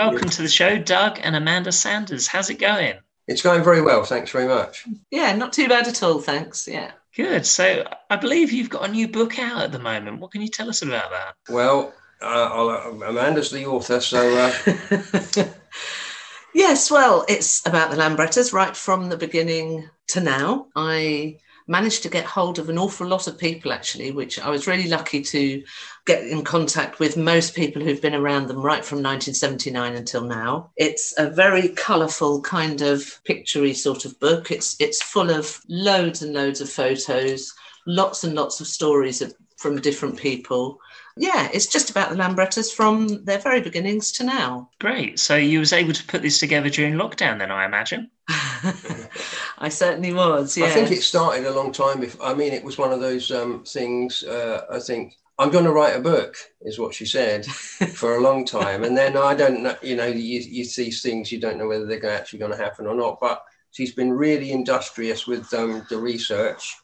[0.00, 2.26] welcome to the show Doug and Amanda Sanders.
[2.26, 2.94] How's it going?
[3.26, 4.02] It's going very well.
[4.02, 4.86] Thanks very much.
[5.10, 6.66] Yeah, not too bad at all, thanks.
[6.66, 6.92] Yeah.
[7.14, 7.44] Good.
[7.44, 10.18] So I believe you've got a new book out at the moment.
[10.18, 11.34] What can you tell us about that?
[11.52, 15.44] Well, uh, I'll, uh, Amanda's the author, so uh,
[16.54, 20.68] Yes, well, it's about the Lambrettas right from the beginning to now.
[20.74, 21.36] I
[21.70, 24.88] managed to get hold of an awful lot of people, actually, which I was really
[24.88, 25.62] lucky to
[26.04, 30.70] get in contact with most people who've been around them right from 1979 until now.
[30.76, 34.50] It's a very colourful kind of picturey sort of book.
[34.50, 37.54] It's it's full of loads and loads of photos,
[37.86, 40.80] lots and lots of stories of, from different people.
[41.16, 44.70] Yeah, it's just about the Lambrettas from their very beginnings to now.
[44.80, 45.20] Great.
[45.20, 48.10] So you was able to put this together during lockdown then, I imagine?
[49.58, 50.56] I certainly was.
[50.56, 50.66] Yeah.
[50.66, 52.26] I think it started a long time before.
[52.26, 54.22] I mean, it was one of those um, things.
[54.22, 57.46] Uh, I think I'm going to write a book, is what she said,
[57.94, 59.76] for a long time, and then I don't know.
[59.82, 62.86] You know, you, you see things, you don't know whether they're actually going to happen
[62.86, 63.18] or not.
[63.20, 66.76] But she's been really industrious with um, the research,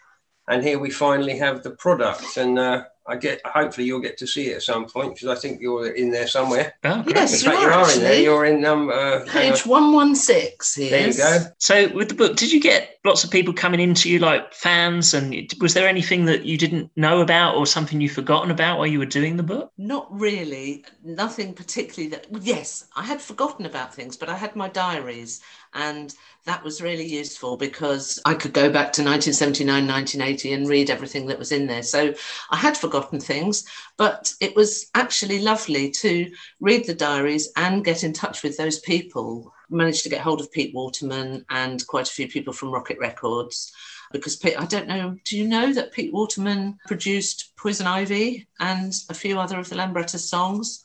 [0.49, 2.59] and here we finally have the product, and.
[2.59, 3.41] Uh, I get.
[3.47, 6.27] Hopefully, you'll get to see it at some point because I think you're in there
[6.27, 6.75] somewhere.
[6.85, 7.05] Oh.
[7.07, 8.21] Yes, In fact, you you are, are in there.
[8.21, 8.91] You're in um.
[8.91, 10.91] Uh, Page 116 here.
[10.91, 11.47] there you go.
[11.59, 15.15] So with the book, did you get lots of people coming into you like fans?
[15.15, 18.87] And was there anything that you didn't know about or something you've forgotten about while
[18.87, 19.73] you were doing the book?
[19.79, 20.85] Not really.
[21.05, 22.27] Nothing particularly that.
[22.43, 25.41] Yes, I had forgotten about things, but I had my diaries,
[25.77, 26.15] and
[26.47, 31.27] that was really useful because I could go back to 1979, 1980 and read everything
[31.27, 31.83] that was in there.
[31.83, 32.15] So
[32.51, 36.31] I had forgotten things, but it was actually lovely to
[36.61, 39.53] read the diaries and get in touch with those people.
[39.69, 43.73] Managed to get hold of Pete Waterman and quite a few people from Rocket Records.
[44.13, 48.95] Because Pete, I don't know, do you know that Pete Waterman produced Poison Ivy and
[49.11, 50.85] a few other of the Lambretta songs?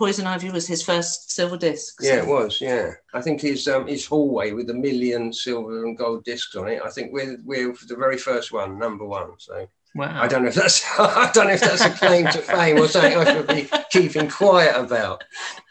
[0.00, 1.98] Poison Ivy was his first silver disc.
[2.00, 2.58] Yeah, it was.
[2.58, 6.68] Yeah, I think his um, his hallway with a million silver and gold discs on
[6.68, 6.80] it.
[6.82, 9.32] I think we're we're the very first one, number one.
[9.36, 10.22] So Wow.
[10.22, 12.88] I don't know if that's I don't know if that's a claim to fame or
[12.88, 15.22] something I should be keeping quiet about.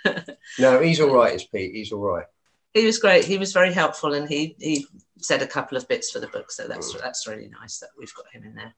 [0.57, 1.35] No, he's all right.
[1.35, 1.73] Is Pete?
[1.73, 2.25] He's all right.
[2.73, 3.25] He was great.
[3.25, 4.85] He was very helpful, and he he
[5.21, 6.51] said a couple of bits for the book.
[6.51, 8.73] So that's that's really nice that we've got him in there,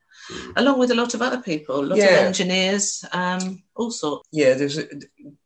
[0.55, 4.27] along with a lot of other people, a lot of engineers, um, all sorts.
[4.31, 4.85] Yeah, there's a,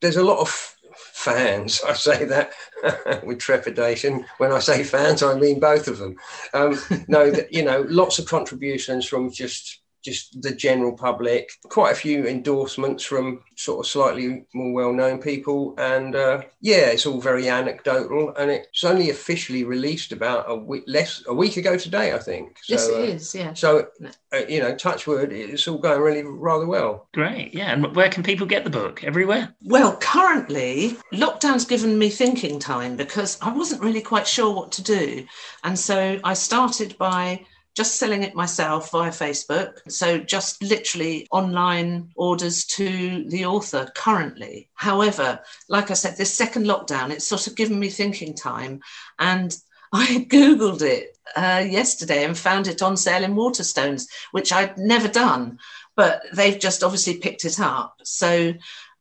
[0.01, 1.81] there's a lot of fans.
[1.87, 2.53] I say that
[3.25, 4.25] with trepidation.
[4.37, 6.15] When I say fans, I mean both of them.
[6.53, 11.49] Um, no, you know, lots of contributions from just just the general public.
[11.69, 17.05] Quite a few endorsements from sort of slightly more well-known people, and uh, yeah, it's
[17.05, 18.33] all very anecdotal.
[18.35, 22.57] And it's only officially released about a week less a week ago today, I think.
[22.63, 23.35] So, yes, it uh, is.
[23.35, 23.53] Yeah.
[23.53, 23.87] So,
[24.33, 27.07] uh, you know, touch wood, it's all going really rather well.
[27.13, 27.53] Great.
[27.53, 27.71] Yeah.
[27.73, 29.03] And where can people get the book?
[29.03, 29.53] Everywhere?
[29.63, 34.83] Well, currently, lockdown's given me thinking time because I wasn't really quite sure what to
[34.83, 35.25] do.
[35.63, 39.79] And so I started by just selling it myself via Facebook.
[39.89, 44.69] So just literally online orders to the author currently.
[44.73, 48.79] However, like I said, this second lockdown, it's sort of given me thinking time.
[49.19, 49.55] And
[49.93, 55.07] I Googled it uh, yesterday and found it on sale in Waterstones, which I'd never
[55.07, 55.59] done,
[55.95, 57.99] but they've just obviously picked it up.
[58.03, 58.53] So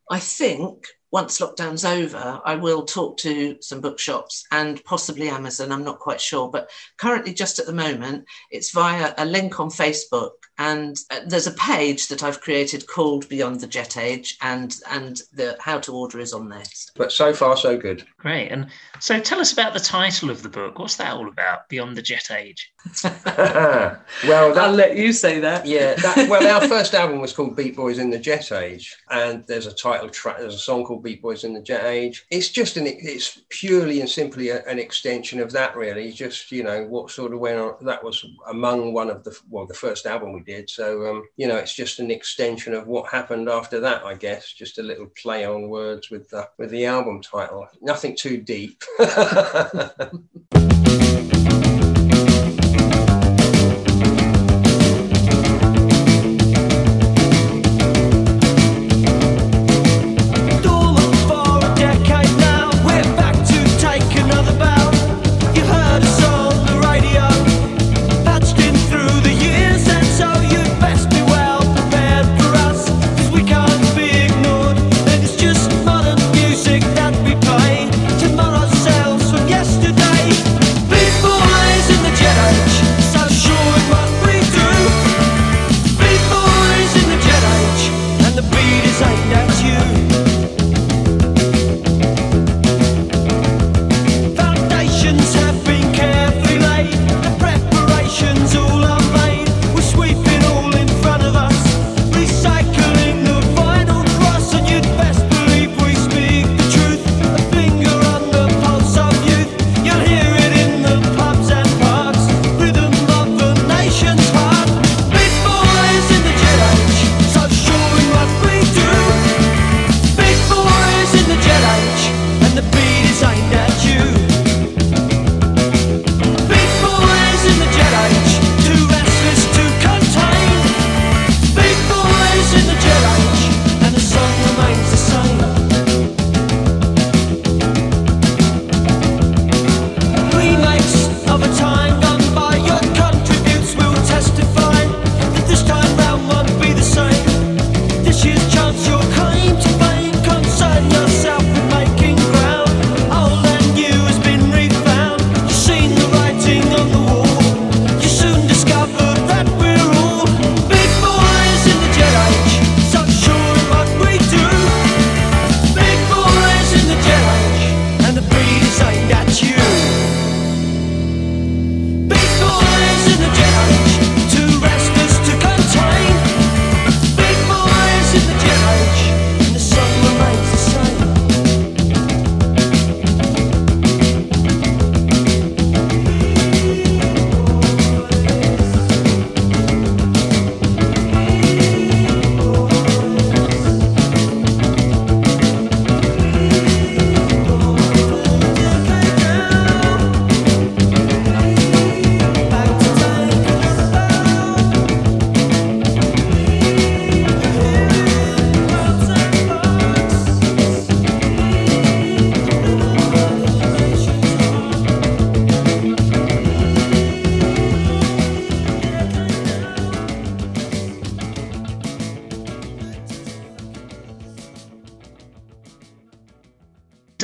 [0.09, 5.71] I think once lockdown's over, I will talk to some bookshops and possibly Amazon.
[5.71, 9.69] I'm not quite sure, but currently, just at the moment, it's via a link on
[9.69, 10.31] Facebook.
[10.57, 15.21] And uh, there's a page that I've created called Beyond the Jet Age, and and
[15.33, 16.63] the how to order is on there.
[16.95, 18.05] But so far, so good.
[18.17, 18.49] Great.
[18.49, 18.67] And
[18.99, 20.79] so tell us about the title of the book.
[20.79, 22.71] What's that all about, Beyond the Jet Age?
[23.03, 25.65] well, I'll let you say that.
[25.65, 29.45] yeah, that, well, our first album was called Beat Boys in the Jet Age, and
[29.47, 30.37] there's a title track.
[30.37, 32.25] There's a song called Beat Boys in the Jet Age.
[32.31, 36.11] It's just an, it's purely and simply a, an extension of that, really.
[36.11, 37.73] Just you know what sort of went on.
[37.81, 40.69] That was among one of the well, the first album we did.
[40.69, 44.53] So um, you know, it's just an extension of what happened after that, I guess.
[44.53, 47.67] Just a little play on words with the with the album title.
[47.81, 48.83] Nothing too deep.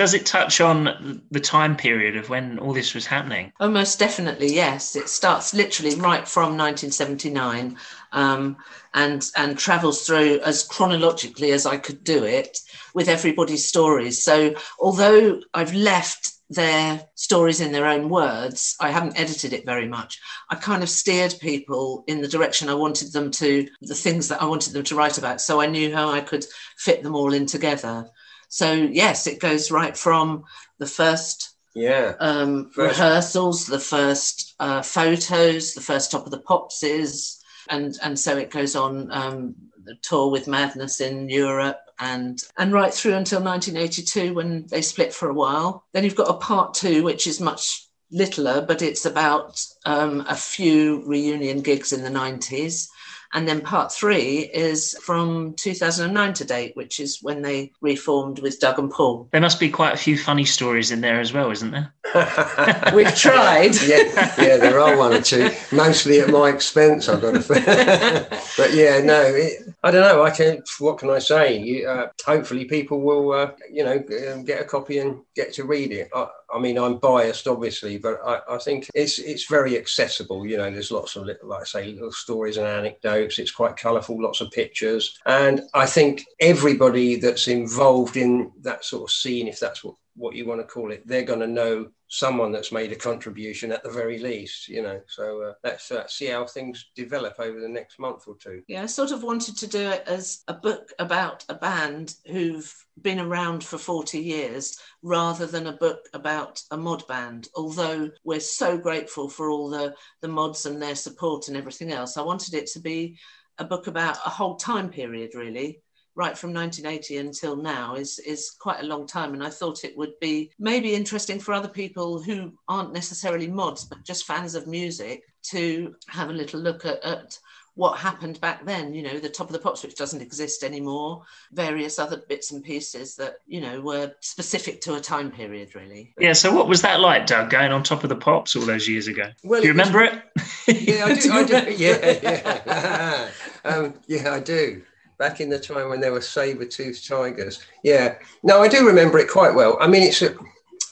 [0.02, 3.54] Does it touch on the time period of when all this was happening?
[3.60, 4.96] Oh, most definitely, yes.
[4.96, 7.78] It starts literally right from 1979
[8.12, 8.58] um,
[8.96, 12.58] and and travels through as chronologically as I could do it
[12.96, 14.24] with everybody's stories.
[14.24, 19.88] So although I've left their stories in their own words, I haven't edited it very
[19.88, 20.20] much.
[20.50, 24.42] I kind of steered people in the direction I wanted them to, the things that
[24.42, 25.42] I wanted them to write about.
[25.42, 28.10] So I knew how I could fit them all in together.
[28.52, 30.44] So yes, it goes right from
[30.78, 32.16] the first yeah.
[32.20, 38.20] um, First- rehearsals, the first uh, photos, the first top of the popses, and and
[38.20, 39.56] so it goes on um,
[39.86, 45.14] the tour with Madness in Europe and and right through until 1982 when they split
[45.14, 45.86] for a while.
[45.94, 50.36] Then you've got a part two, which is much littler, but it's about um, a
[50.36, 52.90] few reunion gigs in the 90s.
[53.34, 58.60] And then part three is from 2009 to date, which is when they reformed with
[58.60, 59.30] Doug and Paul.
[59.32, 61.94] There must be quite a few funny stories in there as well, isn't there?
[62.94, 63.76] We've tried.
[63.84, 67.08] yeah, yeah, there are one or two, mostly at my expense.
[67.08, 68.28] I've got to
[68.58, 70.24] but yeah, no, it, I don't know.
[70.24, 70.62] I can.
[70.80, 71.58] What can I say?
[71.58, 75.64] You, uh, hopefully, people will, uh, you know, um, get a copy and get to
[75.64, 76.10] read it.
[76.14, 80.46] I, I mean, I'm biased, obviously, but I, I, think it's it's very accessible.
[80.46, 83.40] You know, there's lots of little, like I say, little stories and anecdotes.
[83.40, 89.04] It's quite colourful, lots of pictures, and I think everybody that's involved in that sort
[89.04, 91.90] of scene, if that's what what you want to call it, they're going to know
[92.08, 95.02] someone that's made a contribution at the very least, you know.
[95.08, 98.62] So uh, let's uh, see how things develop over the next month or two.
[98.68, 102.72] Yeah, I sort of wanted to do it as a book about a band who've
[103.02, 107.48] been around for 40 years rather than a book about a mod band.
[107.56, 112.18] Although we're so grateful for all the, the mods and their support and everything else,
[112.18, 113.18] I wanted it to be
[113.58, 115.82] a book about a whole time period, really
[116.16, 119.98] right from 1980 until now is is quite a long time and i thought it
[119.98, 124.68] would be maybe interesting for other people who aren't necessarily mods but just fans of
[124.68, 127.38] music to have a little look at, at
[127.76, 131.24] what happened back then you know the top of the pops which doesn't exist anymore
[131.54, 136.14] various other bits and pieces that you know were specific to a time period really
[136.20, 136.34] Yeah.
[136.34, 139.08] So what was that like, Doug, going on top of the pops all those years
[139.08, 139.32] ago?
[139.44, 140.88] Well, do you it was- remember it?
[140.90, 141.32] yeah, I do.
[141.32, 141.72] I do.
[141.78, 143.30] Yeah, yeah.
[143.66, 144.82] um, yeah, I do.
[145.22, 147.62] Back in the time when there were saber-toothed tigers.
[147.84, 148.16] Yeah.
[148.42, 149.78] No, I do remember it quite well.
[149.80, 150.36] I mean, it's a,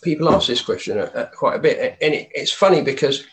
[0.04, 1.04] people ask this question
[1.36, 3.26] quite a bit, and it, it's funny because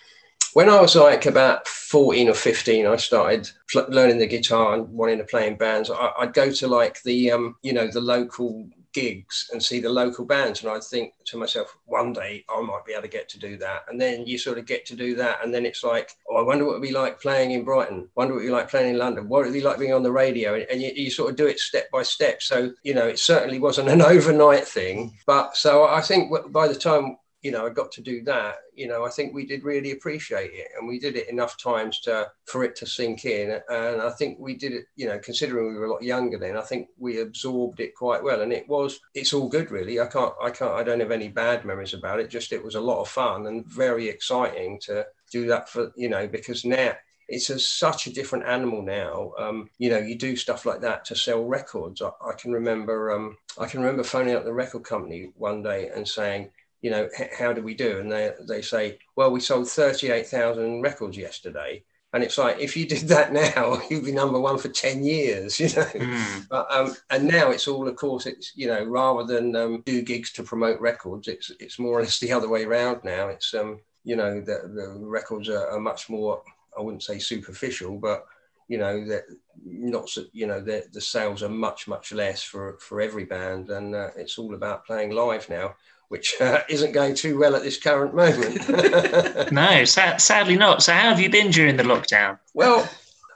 [0.54, 3.50] when I was like about 14 or 15, I started
[3.90, 5.90] learning the guitar and wanting to play in bands.
[5.90, 9.90] I, I'd go to like the, um, you know, the local gigs and see the
[9.90, 10.62] local bands.
[10.62, 13.58] And I'd think to myself, one day I might be able to get to do
[13.58, 13.84] that.
[13.88, 15.44] And then you sort of get to do that.
[15.44, 18.08] And then it's like, oh, I wonder what it'd be like playing in Brighton.
[18.14, 19.28] Wonder what it'd like playing in London.
[19.28, 20.54] What it'd be like being on the radio.
[20.54, 22.40] And, and you, you sort of do it step by step.
[22.40, 25.18] So, you know, it certainly wasn't an overnight thing.
[25.26, 28.88] But so I think by the time you know, I got to do that, you
[28.88, 32.28] know, I think we did really appreciate it and we did it enough times to
[32.46, 33.60] for it to sink in.
[33.68, 36.56] And I think we did it, you know, considering we were a lot younger then,
[36.56, 38.40] I think we absorbed it quite well.
[38.40, 40.00] And it was it's all good really.
[40.00, 42.30] I can't I can't I don't have any bad memories about it.
[42.30, 46.08] Just it was a lot of fun and very exciting to do that for, you
[46.08, 46.94] know, because now
[47.28, 49.32] it's a, such a different animal now.
[49.38, 52.00] Um, you know, you do stuff like that to sell records.
[52.00, 55.90] I, I can remember, um, I can remember phoning up the record company one day
[55.94, 56.50] and saying,
[56.86, 57.98] you know, how do we do?
[57.98, 61.82] And they they say, well, we sold thirty eight thousand records yesterday.
[62.12, 65.58] And it's like if you did that now, you'd be number one for ten years,
[65.60, 65.82] you know.
[65.82, 66.46] Mm.
[66.48, 70.00] But um, and now it's all, of course, it's you know, rather than um, do
[70.00, 73.30] gigs to promote records, it's it's more or less the other way around now.
[73.30, 76.40] It's um, you know, the the records are, are much more,
[76.78, 78.26] I wouldn't say superficial, but
[78.68, 79.24] you know that
[79.64, 83.70] not so, you know the the sales are much much less for for every band,
[83.70, 85.74] and uh, it's all about playing live now,
[86.08, 88.68] which uh, isn't going too well at this current moment.
[89.52, 90.82] No, sa- sadly not.
[90.82, 92.38] So how have you been during the lockdown?
[92.54, 92.88] Well,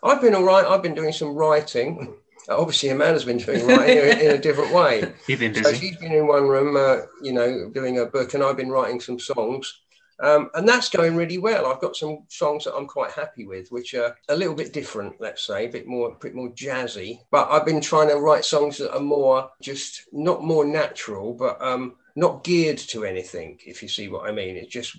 [0.02, 0.64] I've been all right.
[0.64, 2.14] I've been doing some writing.
[2.48, 5.12] Obviously, Amanda's been doing writing in, a- in a different way.
[5.28, 5.76] You've been So busy.
[5.88, 9.00] she's been in one room, uh, you know, doing a book, and I've been writing
[9.00, 9.80] some songs.
[10.22, 11.64] Um, and that's going really well.
[11.66, 15.18] I've got some songs that I'm quite happy with, which are a little bit different,
[15.18, 17.20] let's say, a bit more, a bit more jazzy.
[17.30, 21.62] But I've been trying to write songs that are more, just not more natural, but
[21.62, 23.58] um, not geared to anything.
[23.66, 24.96] If you see what I mean, it's just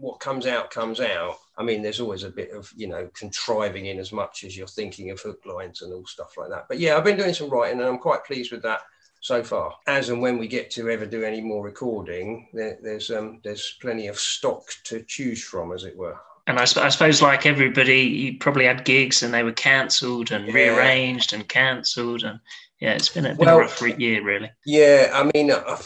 [0.00, 1.36] what comes out comes out.
[1.58, 4.66] I mean, there's always a bit of you know contriving in as much as you're
[4.66, 6.66] thinking of hook lines and all stuff like that.
[6.68, 8.80] But yeah, I've been doing some writing, and I'm quite pleased with that
[9.20, 9.74] so far.
[9.86, 13.76] As and when we get to ever do any more recording, there, there's um, there's
[13.80, 16.18] plenty of stock to choose from, as it were.
[16.48, 20.46] And I, I suppose, like everybody, you probably had gigs and they were cancelled and
[20.46, 20.52] Yeah.
[20.52, 22.24] rearranged and cancelled.
[22.24, 22.40] And
[22.80, 24.50] yeah, it's been a, been Well- a rough year, really.
[24.66, 25.78] Yeah, I mean, uh,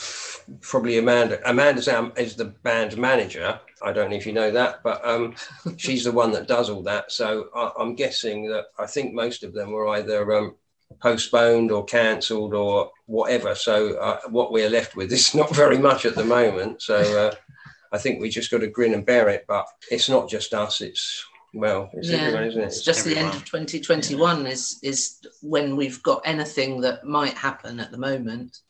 [0.61, 1.41] probably Amanda.
[1.49, 3.59] Amanda's our, is the band manager.
[3.83, 5.35] I don't know if you know that, but um,
[5.76, 7.12] she's the one that does all that.
[7.12, 10.57] So I, I'm guessing that I think most of them were either um,
[11.00, 13.55] postponed or cancelled or whatever.
[13.55, 16.83] So uh, what we're left with is not very much at the moment.
[16.83, 17.35] So uh,
[17.93, 19.45] I think we just got to grin and bear it.
[19.49, 20.81] But it's not just us.
[20.81, 21.25] It's
[21.55, 22.67] well, it's Yeah, everyone, isn't it?
[22.67, 27.81] It's just the end of 2021 is is when we've got anything that might happen
[27.81, 28.61] at the moment.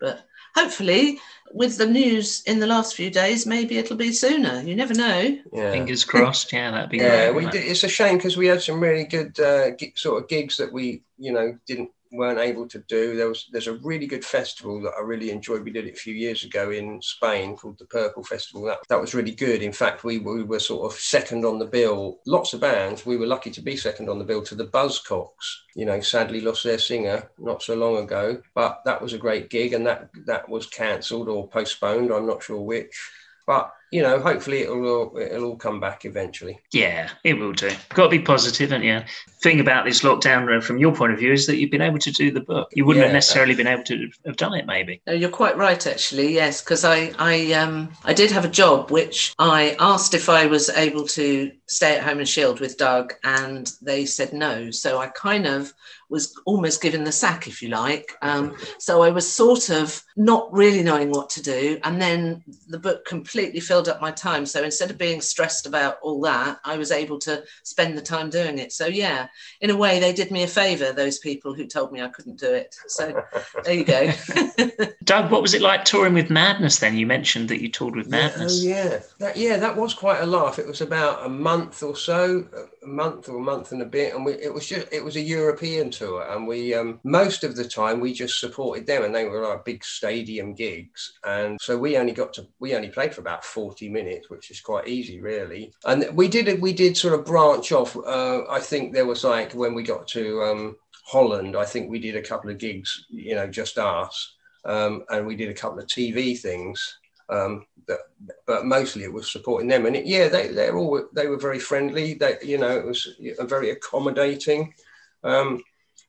[0.00, 1.18] But hopefully,
[1.52, 4.60] with the news in the last few days, maybe it'll be sooner.
[4.62, 5.38] You never know.
[5.52, 5.70] yeah.
[5.70, 6.52] Fingers crossed.
[6.52, 7.44] Yeah, that'd be Yeah, great.
[7.44, 7.64] we did.
[7.64, 10.72] It's a shame because we had some really good uh, gi- sort of gigs that
[10.72, 13.16] we, you know, didn't weren't able to do.
[13.16, 15.64] There was there's a really good festival that I really enjoyed.
[15.64, 18.64] We did it a few years ago in Spain called the Purple Festival.
[18.64, 19.62] That that was really good.
[19.62, 22.18] In fact, we, we were sort of second on the bill.
[22.26, 23.04] Lots of bands.
[23.04, 25.46] We were lucky to be second on the bill to the Buzzcocks.
[25.74, 29.50] You know, sadly lost their singer not so long ago, but that was a great
[29.50, 32.12] gig, and that that was cancelled or postponed.
[32.12, 32.98] I'm not sure which.
[33.46, 36.58] But you know, hopefully it'll all, it'll all come back eventually.
[36.72, 37.70] Yeah, it will do.
[37.90, 39.02] Got to be positive, haven't you?
[39.40, 42.10] Thing about this lockdown, from your point of view, is that you've been able to
[42.10, 42.70] do the book.
[42.72, 45.00] You wouldn't have necessarily been able to have done it, maybe.
[45.06, 46.34] No, you're quite right, actually.
[46.34, 50.46] Yes, because I, I, um, I did have a job which I asked if I
[50.46, 54.72] was able to stay at home and shield with Doug, and they said no.
[54.72, 55.72] So I kind of
[56.08, 58.12] was almost given the sack, if you like.
[58.22, 62.78] Um, so I was sort of not really knowing what to do, and then the
[62.78, 64.46] book completely filled up my time.
[64.46, 68.30] So instead of being stressed about all that, I was able to spend the time
[68.30, 68.72] doing it.
[68.72, 69.28] So yeah,
[69.60, 70.92] in a way, they did me a favour.
[70.92, 72.76] Those people who told me I couldn't do it.
[72.88, 73.22] So
[73.64, 74.12] there you go.
[75.04, 76.96] Doug, what was it like touring with Madness then?
[76.96, 78.62] You mentioned that you toured with Madness.
[78.64, 80.58] Yeah, oh yeah, that yeah, that was quite a laugh.
[80.58, 82.46] It was about a month or so,
[82.84, 85.16] a month or a month and a bit, and we, it was just it was
[85.16, 89.14] a European tour, and we um, most of the time we just supported them, and
[89.14, 93.14] they were like big stadium gigs, and so we only got to we only played
[93.14, 97.14] for about forty minutes, which is quite easy really, and we did we did sort
[97.14, 97.96] of branch off.
[97.96, 101.98] Uh, I think there was like when we got to um, Holland, I think we
[101.98, 105.78] did a couple of gigs, you know, just us, um, and we did a couple
[105.78, 106.98] of TV things.
[107.28, 108.00] Um, that,
[108.46, 111.58] but mostly it was supporting them, and it, yeah, they they're all they were very
[111.58, 112.14] friendly.
[112.14, 114.74] They you know it was very accommodating.
[115.22, 115.62] Um,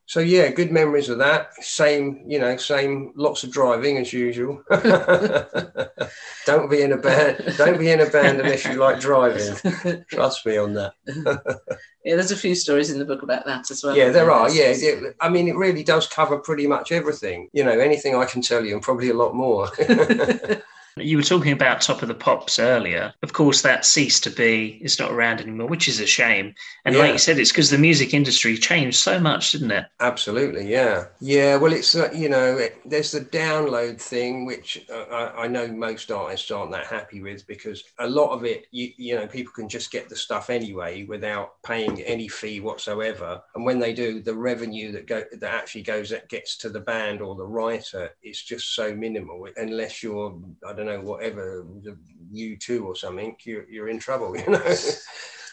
[0.08, 1.52] so yeah, good memories of that.
[1.64, 4.62] Same, you know, same lots of driving as usual.
[6.46, 7.54] don't be in a band.
[7.58, 10.04] Don't be in a band unless you like driving.
[10.10, 10.92] Trust me on that.
[12.04, 13.96] Yeah, there's a few stories in the book about that as well.
[13.96, 14.48] Yeah, there are.
[14.48, 17.50] Yeah, it, I mean, it really does cover pretty much everything.
[17.52, 19.68] You know, anything I can tell you, and probably a lot more.
[20.98, 23.12] You were talking about Top of the Pops earlier.
[23.22, 24.78] Of course, that ceased to be.
[24.80, 26.54] It's not around anymore, which is a shame.
[26.86, 29.84] And like you said, it's because the music industry changed so much, didn't it?
[30.00, 31.56] Absolutely, yeah, yeah.
[31.56, 35.68] Well, it's uh, you know, it, there's the download thing, which uh, I, I know
[35.68, 39.52] most artists aren't that happy with because a lot of it, you, you know, people
[39.52, 43.42] can just get the stuff anyway without paying any fee whatsoever.
[43.54, 46.80] And when they do, the revenue that go that actually goes that gets to the
[46.80, 49.46] band or the writer is just so minimal.
[49.58, 51.66] Unless you're, I don't know, whatever,
[52.32, 54.74] U two or something, you're, you're in trouble, you know.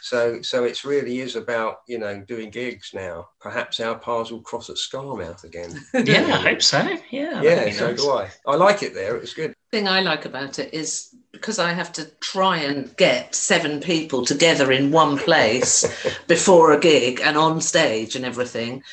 [0.03, 3.29] So, so it's really is about you know doing gigs now.
[3.39, 5.79] Perhaps our paths will cross at Skamouth again.
[6.05, 6.79] Yeah, I hope so.
[7.09, 7.41] Yeah.
[7.41, 8.01] yeah, so nice.
[8.01, 8.29] do I.
[8.45, 9.15] I like it there.
[9.15, 9.53] It was good.
[9.71, 14.25] thing I like about it is because I have to try and get seven people
[14.25, 15.85] together in one place
[16.27, 18.83] before a gig and on stage and everything.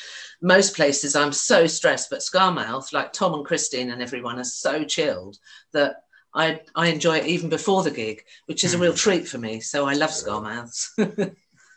[0.41, 4.85] Most places I'm so stressed, but Skamouth, like Tom and Christine and everyone, are so
[4.85, 5.39] chilled
[5.73, 9.37] that I, I enjoy it even before the gig, which is a real treat for
[9.37, 9.59] me.
[9.59, 11.35] So I love Skamouths.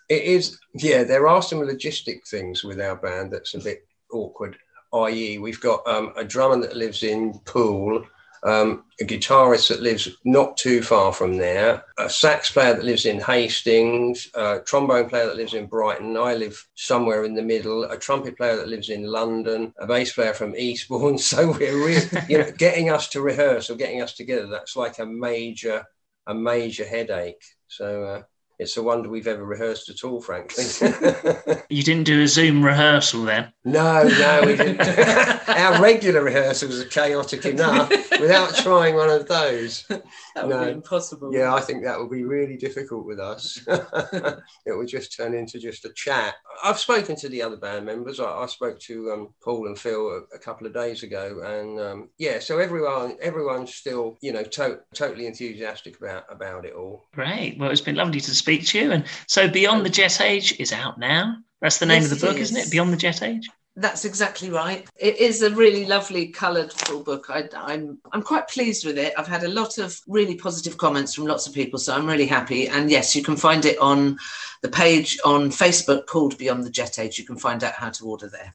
[0.08, 0.58] It is.
[0.74, 4.58] Yeah, there are some logistic things with our band that's a bit awkward.
[4.92, 8.04] I.e., we've got um, a drummer that lives in Poole,
[8.44, 13.06] um, a guitarist that lives not too far from there, a sax player that lives
[13.06, 16.16] in Hastings, a trombone player that lives in Brighton.
[16.16, 17.84] I live somewhere in the middle.
[17.84, 21.18] A trumpet player that lives in London, a bass player from Eastbourne.
[21.24, 24.46] So we're you know, getting us to rehearse or getting us together.
[24.46, 25.84] That's like a major,
[26.26, 27.42] a major headache.
[27.66, 28.04] So.
[28.04, 28.22] Uh,
[28.64, 30.64] it's a wonder we've ever rehearsed at all, frankly.
[31.70, 33.52] You didn't do a Zoom rehearsal then?
[33.64, 34.80] no, no, we didn't.
[35.48, 37.88] Our regular rehearsals are chaotic enough
[38.20, 39.84] without trying one of those.
[40.34, 40.64] That would No.
[40.64, 41.32] be impossible.
[41.32, 43.60] Yeah, I think that would be really difficult with us.
[43.68, 46.34] it would just turn into just a chat.
[46.64, 48.18] I've spoken to the other band members.
[48.18, 51.78] I, I spoke to um, Paul and Phil a, a couple of days ago, and
[51.80, 57.04] um, yeah, so everyone, everyone's still, you know, to- totally enthusiastic about about it all.
[57.14, 57.56] Great.
[57.58, 58.92] Well, it's been lovely to speak to you.
[58.92, 61.36] And so, Beyond the Jet Age is out now.
[61.60, 62.70] That's the name Yes, of the book, isn't it?
[62.70, 63.48] Beyond the Jet Age.
[63.76, 64.86] That's exactly right.
[64.96, 67.26] It is a really lovely, colourful book.
[67.28, 69.14] I, I'm I'm quite pleased with it.
[69.18, 72.26] I've had a lot of really positive comments from lots of people, so I'm really
[72.26, 72.68] happy.
[72.68, 74.18] And yes, you can find it on
[74.62, 77.18] the page on Facebook called Beyond the Jet Age.
[77.18, 78.52] You can find out how to order there.